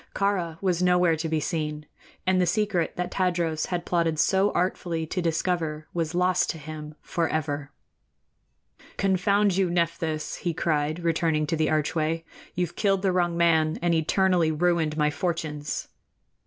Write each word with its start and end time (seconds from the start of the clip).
Kāra 0.15 0.59
was 0.63 0.81
nowhere 0.81 1.15
to 1.15 1.29
be 1.29 1.39
seen, 1.39 1.85
and 2.25 2.41
the 2.41 2.47
secret 2.47 2.95
that 2.95 3.11
Tadros 3.11 3.67
had 3.67 3.85
plotted 3.85 4.17
so 4.17 4.51
artfully 4.53 5.05
to 5.05 5.21
discover 5.21 5.85
was 5.93 6.15
lost 6.15 6.49
to 6.49 6.57
him 6.57 6.95
forever. 7.03 7.69
"Confound 8.97 9.57
you, 9.57 9.69
Nephthys!" 9.69 10.37
he 10.37 10.55
cried, 10.55 10.97
returning 11.03 11.45
to 11.45 11.55
the 11.55 11.69
archway, 11.69 12.25
"you've 12.55 12.75
killed 12.75 13.03
the 13.03 13.11
wrong 13.11 13.37
man 13.37 13.77
and 13.79 13.93
eternally 13.93 14.51
ruined 14.51 14.97
my 14.97 15.11
fortunes!" 15.11 15.87